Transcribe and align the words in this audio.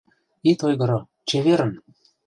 Ит 0.51 0.59
ойгыро, 0.67 0.99
чеверын! 1.27 1.71